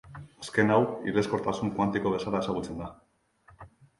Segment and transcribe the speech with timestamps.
[0.43, 0.79] Azken hau,
[1.09, 2.91] hilezkortasun kuantiko bezala ezagutzen da.